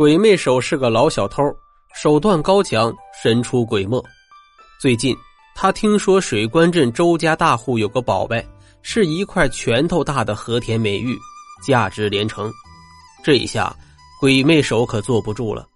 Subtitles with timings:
[0.00, 1.44] 鬼魅手是个老小偷，
[1.94, 2.90] 手段高强，
[3.22, 4.02] 神出鬼没。
[4.80, 5.14] 最近
[5.54, 8.42] 他听说水关镇周家大户有个宝贝，
[8.80, 11.18] 是一块拳头大的和田美玉，
[11.62, 12.50] 价值连城。
[13.22, 13.76] 这一下
[14.18, 15.68] 鬼魅手可坐不住了，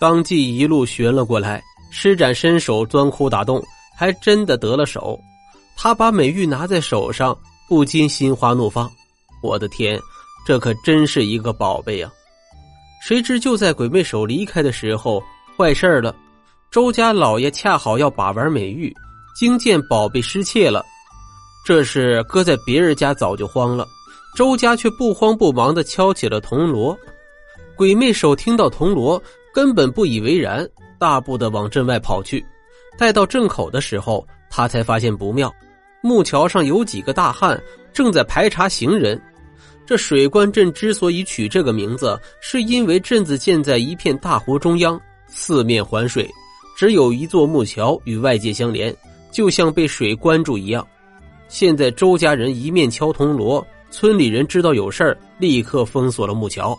[0.00, 3.62] 当即一路寻了过来，施展身手钻窟打洞，
[3.94, 5.20] 还真的得了手。
[5.76, 7.36] 他把美玉拿在手上，
[7.68, 8.90] 不禁心花怒放。
[9.42, 10.00] 我的天，
[10.46, 12.10] 这可真是一个宝贝呀！
[13.06, 15.22] 谁知就在鬼魅手离开的时候，
[15.56, 16.12] 坏事了。
[16.72, 18.92] 周家老爷恰好要把玩美玉，
[19.38, 20.84] 惊见宝贝失窃了。
[21.64, 23.86] 这是搁在别人家早就慌了，
[24.34, 26.98] 周家却不慌不忙的敲起了铜锣。
[27.76, 29.22] 鬼魅手听到铜锣，
[29.54, 32.44] 根本不以为然，大步的往镇外跑去。
[32.98, 35.48] 待到镇口的时候，他才发现不妙，
[36.02, 39.16] 木桥上有几个大汉正在排查行人。
[39.86, 46.28] 这水关镇之所以取这个名字，是因为镇子建在一片大湖中央，四面环水，
[46.76, 48.94] 只有一座木桥与外界相连，
[49.30, 50.84] 就像被水关住一样。
[51.46, 56.76] 现在周家人一面敲铜锣，村里人知道有事儿，立刻封锁了木桥。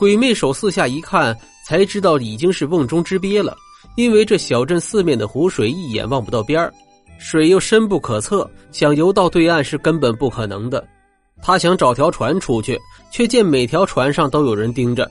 [0.00, 3.56] 鬼魅手四下一看，才知道已经是瓮中之鳖了，
[3.96, 6.72] 因为这小镇四面的湖水一眼望不到边儿，
[7.20, 10.84] 水又深不可测，想游到对岸是根本不可能的。
[11.42, 12.78] 他想找条船出去，
[13.10, 15.10] 却见每条船上都有人盯着。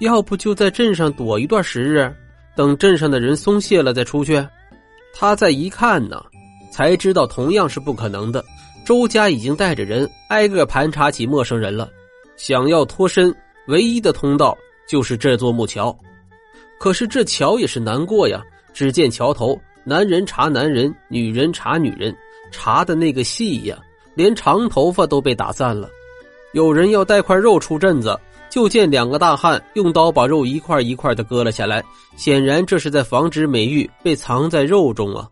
[0.00, 2.12] 要不就在镇上躲一段时日，
[2.56, 4.44] 等镇上的人松懈了再出去。
[5.12, 6.24] 他再一看呢，
[6.72, 8.44] 才知道同样是不可能的。
[8.84, 11.88] 周家已经带着人挨个盘查起陌生人了。
[12.36, 13.34] 想要脱身，
[13.66, 14.56] 唯一的通道
[14.88, 15.96] 就是这座木桥。
[16.78, 18.42] 可是这桥也是难过呀。
[18.72, 22.16] 只见桥头男人查男人，女人查女人，
[22.50, 23.76] 查的那个细呀。
[24.14, 25.88] 连长头发都被打散了，
[26.52, 28.18] 有人要带块肉出镇子，
[28.50, 31.82] 就见两个大汉用刀把肉一块一块的割了下来，
[32.16, 35.28] 显然这是在防止美玉被藏在肉中啊。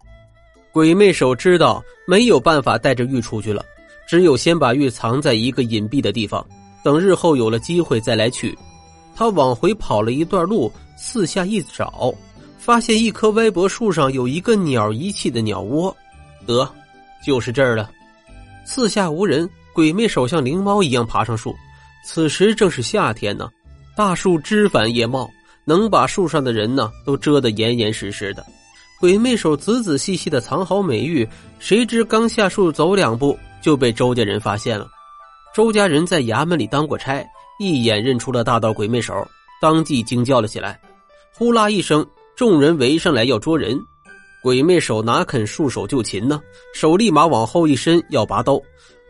[0.72, 3.64] 鬼魅手知道没有办法带着玉出去了，
[4.06, 6.46] 只有先把玉藏在一个隐蔽的地方，
[6.84, 8.56] 等日后有了机会再来取。
[9.16, 12.14] 他往回跑了一段路，四下一找，
[12.58, 15.94] 发现一棵歪脖树上有一个鸟遗弃的鸟窝，
[16.46, 16.70] 得，
[17.26, 17.90] 就是这儿了。
[18.68, 21.56] 四下无人，鬼魅手像灵猫一样爬上树。
[22.04, 23.48] 此时正是夏天呢，
[23.96, 25.26] 大树枝繁叶茂，
[25.64, 28.44] 能把树上的人呢都遮得严严实实的。
[29.00, 31.26] 鬼魅手仔仔细细的藏好美玉，
[31.58, 34.86] 谁知刚下树走两步就被周家人发现了。
[35.54, 37.26] 周家人在衙门里当过差，
[37.58, 39.14] 一眼认出了大盗鬼魅手，
[39.62, 40.78] 当即惊叫了起来。
[41.34, 43.80] 呼啦一声，众人围上来要捉人。
[44.42, 46.40] 鬼魅手哪肯束手就擒呢？
[46.72, 48.60] 手立马往后一伸，要拔刀。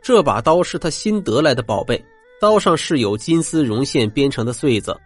[0.01, 2.03] 这把刀是他新得来的宝贝，
[2.41, 4.99] 刀上是有金丝绒线编成的穗子，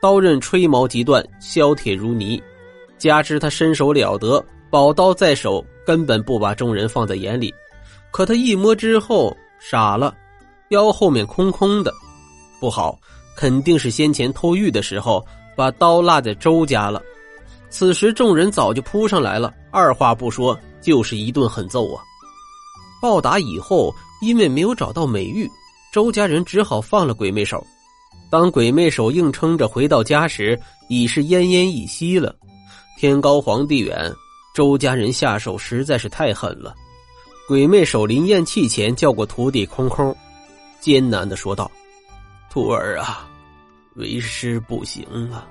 [0.00, 2.42] 刀刃吹毛即断，削铁如泥。
[2.96, 7.54] 加之他身手了得，宝刀在手，根本不把众人放在眼里。
[8.10, 10.14] 可他一摸之后傻了，
[10.70, 11.92] 腰后面空空的，
[12.58, 12.98] 不好，
[13.36, 15.24] 肯定是先前偷玉的时候
[15.54, 17.00] 把刀落在周家了。
[17.70, 22.02] 此时众人早就扑上来了，二话不说就是一顿狠揍啊！
[23.00, 25.48] 暴打以后，因为没有找到美玉，
[25.92, 27.64] 周家人只好放了鬼魅手。
[28.30, 30.58] 当鬼魅手硬撑着回到家时，
[30.88, 32.34] 已是奄奄一息了。
[32.98, 34.12] 天高皇帝远，
[34.54, 36.74] 周家人下手实在是太狠了。
[37.46, 40.14] 鬼魅手临咽气前叫过徒弟空空，
[40.80, 41.70] 艰难的说道
[42.50, 43.28] ：“徒儿啊，
[43.94, 45.46] 为师不行了。”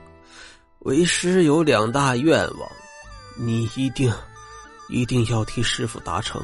[0.87, 2.71] 为师有两大愿望，
[3.35, 4.09] 你一定
[4.87, 6.41] 一定要替师傅达成。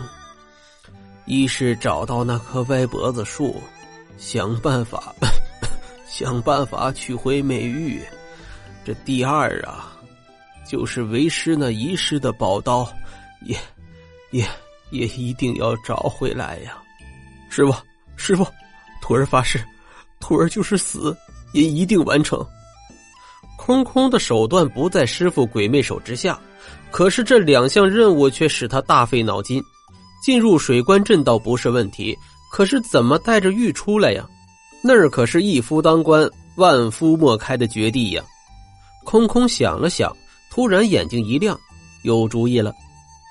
[1.25, 3.63] 一是找到那棵歪脖子树，
[4.17, 5.15] 想办法
[6.05, 8.03] 想办法取回美玉。
[8.83, 9.93] 这第二啊，
[10.67, 12.85] 就是为师那遗失的宝刀，
[13.45, 13.57] 也
[14.31, 14.45] 也
[14.89, 16.77] 也一定要找回来呀！
[17.49, 17.73] 师傅，
[18.17, 18.45] 师傅，
[19.01, 19.63] 徒儿发誓，
[20.19, 21.15] 徒儿就是死
[21.53, 22.45] 也一定完成。
[23.65, 26.37] 空空的手段不在师傅鬼魅手之下，
[26.91, 29.63] 可是这两项任务却使他大费脑筋。
[30.21, 32.13] 进入水关镇倒不是问题，
[32.51, 34.27] 可是怎么带着玉出来呀？
[34.83, 38.21] 那儿可是一夫当关，万夫莫开的绝地呀！
[39.05, 40.13] 空空想了想，
[40.51, 41.57] 突然眼睛一亮，
[42.03, 42.73] 有主意了。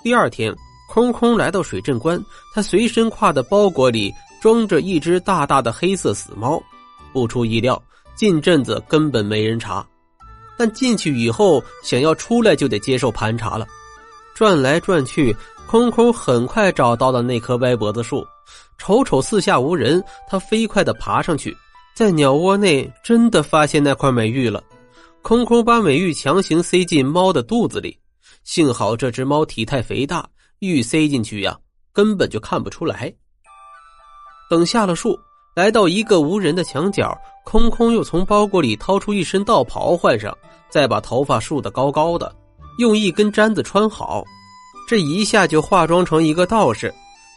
[0.03, 0.51] 第二天，
[0.89, 2.19] 空空来到水镇关，
[2.55, 6.59] 他随身挎的包裹里装着一只大大的黑色死猫。
[7.13, 7.83] 不出意料，
[8.15, 9.87] 进镇子根本没人查。
[10.63, 13.67] 但进去以后，想要出来就得接受盘查了。
[14.33, 15.37] 转来转去，
[15.67, 18.25] 空空很快找到了那棵歪脖子树。
[18.79, 21.53] 瞅瞅四下无人，他飞快的爬上去，
[21.97, 24.63] 在鸟窝内真的发现那块美玉了。
[25.21, 27.99] 空空把美玉强行塞进猫的肚子里，
[28.45, 30.25] 幸好这只猫体态肥大，
[30.61, 31.59] 玉塞进去呀，
[31.93, 33.13] 根本就看不出来。
[34.49, 35.19] 等下了树，
[35.57, 37.13] 来到一个无人的墙角，
[37.45, 40.33] 空空又从包裹里掏出一身道袍换上，
[40.73, 42.35] 再把头发竖得高高的，
[42.79, 44.25] 用一根簪子穿好，
[44.89, 46.93] 这一下就化妆成一个道士。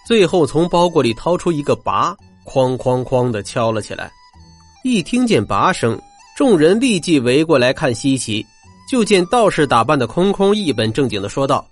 [0.07, 2.15] 最后从包裹里掏出一个拔，
[2.45, 4.09] 哐哐哐的敲了起来。
[4.83, 5.99] 一听见拔声。
[6.37, 8.45] 众人立即围过来看稀奇，
[8.91, 11.65] 就见道士打扮的空空一本正经的说道：“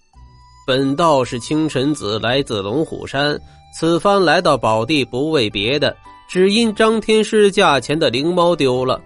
[0.65, 3.37] 本道是清晨子，来自龙虎山。
[3.77, 5.93] 此番来到宝地，不为别的，
[6.29, 9.01] 只因张天师驾前的灵猫丢了。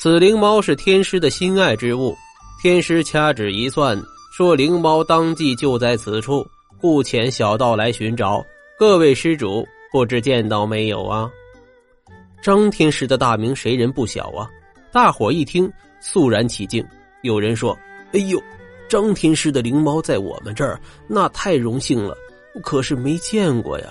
[0.00, 2.16] 此灵猫是天师的心爱之物，
[2.62, 4.00] 天师掐指一算，
[4.30, 6.46] 说灵猫当即就在此处，
[6.80, 8.40] 故遣小道来寻找。
[8.78, 11.28] 各位施主，不知见到没有啊？
[12.40, 14.48] 张天师的大名，谁人不晓啊？”
[14.92, 15.68] 大伙一听，
[16.00, 16.86] 肃然起敬。
[17.22, 17.76] 有人说
[18.14, 18.40] ：“哎呦，
[18.88, 22.16] 张天师的灵猫在我们这儿，那太荣幸了。
[22.62, 23.86] 可是没见过呀。”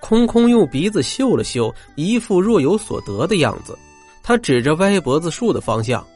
[0.00, 3.78] 空空用鼻子嗅了嗅，一副若有所得的样子。
[4.28, 6.06] 他指着歪脖子树的方向：“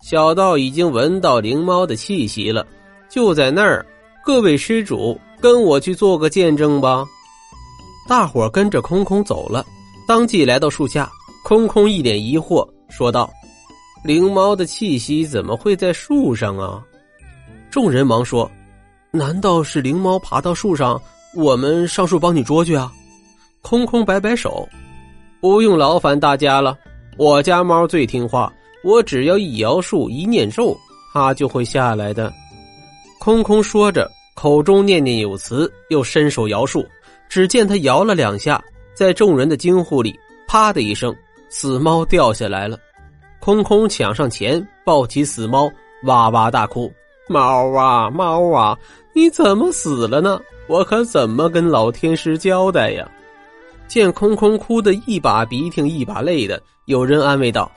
[0.00, 2.64] 小道已经闻到灵猫的气息了，
[3.08, 3.84] 就在那儿。
[4.24, 7.04] 各位施主，跟我去做个见证吧。”
[8.06, 9.66] 大伙跟着空空走了，
[10.06, 11.10] 当即来到树下。
[11.42, 13.28] 空空一脸疑惑，说道。
[14.04, 16.80] 灵猫的气息怎么会在树上啊？
[17.72, 18.48] 众人忙说
[19.10, 20.96] ：“难道是灵猫爬到树上？
[21.34, 22.92] 我们上树帮你捉去啊！”
[23.62, 24.68] 空空摆摆手
[25.42, 26.78] ：“不用劳烦大家了，
[27.18, 28.52] 我家猫最听话，
[28.84, 30.78] 我只要一摇树，一念咒，
[31.12, 32.32] 它就会下来的。”
[33.18, 36.86] 空空说着，口中念念有词，又伸手摇树。
[37.28, 38.62] 只见他摇了两下，
[38.94, 41.14] 在众人的惊呼里，啪的一声，
[41.48, 42.78] 死猫掉下来了。
[43.40, 45.68] 空空抢上前，抱起死猫，
[46.04, 46.90] 哇哇大哭
[47.28, 48.78] ：“猫啊，猫啊，
[49.12, 50.40] 你怎么死了呢？
[50.68, 53.10] 我可怎么跟老天师交代呀？”
[53.88, 57.70] 见空空哭得一把鼻涕一把泪的，有人安慰道：“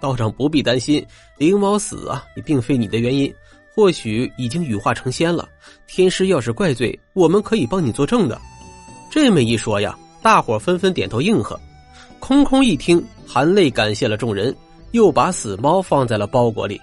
[0.00, 1.04] 道长不必担心，
[1.38, 3.32] 灵猫死啊，也并非你的原因，
[3.74, 5.48] 或许已经羽化成仙了。
[5.86, 8.40] 天师要是怪罪，我们可以帮你作证的。”
[9.10, 11.58] 这么一说呀，大伙纷纷点头应和。
[12.18, 14.54] 空空一听，含泪感谢了众人。
[14.92, 16.78] 又把死猫放在了包裹里，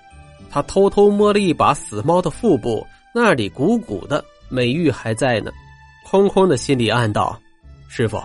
[0.49, 2.83] 他偷偷摸了一把死猫的腹部，
[3.13, 5.51] 那里鼓鼓的，美玉还在呢。
[6.03, 7.39] 空空的心里暗道
[7.87, 8.19] ：“师傅，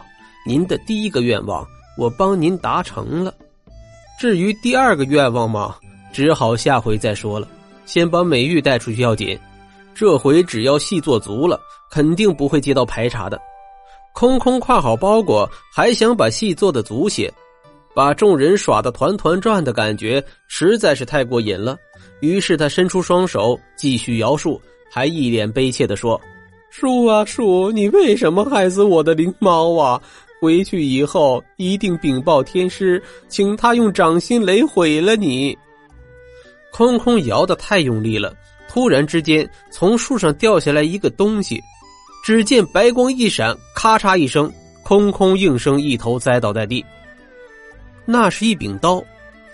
[0.47, 3.33] 您的第一个愿望我帮您达成了，
[4.21, 5.77] 至于第二个愿望嘛，
[6.13, 7.49] 只好下回再说了。
[7.87, 9.39] 先把美玉带出去要紧，
[9.95, 11.59] 这回只要戏做足了，
[11.91, 13.41] 肯定不会接到排查的。”
[14.15, 17.33] 空空挎好包裹，还想把戏做的足些。
[17.95, 21.77] 把众人耍得团团转的感觉实在是太过瘾了，
[22.21, 24.61] 于是他伸出双手继续摇树，
[24.91, 26.21] 还一脸悲切的说
[26.71, 30.01] ：“树啊树，你为什么害死我的灵猫啊？
[30.45, 35.57] 回去以后一定禀报天师，请他用掌心雷毁了你。”
[36.71, 38.35] 空空摇得太用力了，
[38.69, 41.59] 突然之间从树上掉下来一个东西，
[42.23, 44.53] 只见白光一闪，咔嚓一声，
[44.83, 46.85] 空空应声一头栽倒在地。
[48.05, 49.03] 那是一柄刀，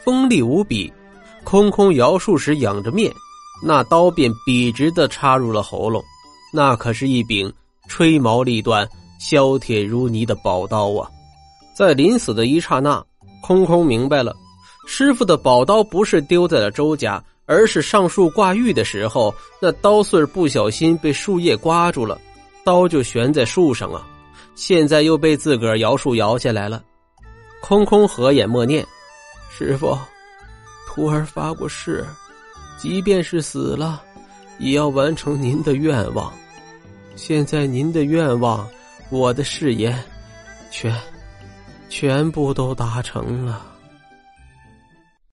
[0.02, 0.92] 锋利无比。
[1.44, 3.12] 空空摇树时仰着面，
[3.62, 6.02] 那刀便笔直的插入了喉咙。
[6.52, 7.52] 那可是一柄
[7.86, 8.88] 吹毛立断、
[9.20, 11.08] 削铁如泥的宝刀啊！
[11.74, 13.04] 在临死的一刹那，
[13.42, 14.34] 空空明白了，
[14.86, 22.18] 师傅的宝刀不是丢在了周家，而是上树挂玉的时候，那刀穗不小心被树叶刮住了，
[22.64, 24.06] 刀就悬在树上啊！
[24.54, 26.82] 现在又被自个儿摇树摇下来了。
[27.62, 28.84] 空空合眼默念
[29.52, 29.96] ：“师傅，
[30.88, 32.06] 徒儿发过誓，
[32.78, 34.02] 即便是死了，
[34.58, 36.32] 也要完成您的愿望。
[37.16, 38.66] 现在您的愿望，
[39.10, 39.96] 我的誓言，
[40.70, 40.94] 全，
[41.88, 43.66] 全部都达成了。”